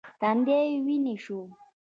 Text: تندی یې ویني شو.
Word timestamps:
تندی 0.21 0.59
یې 0.69 0.75
ویني 0.85 1.15
شو. 1.23 1.39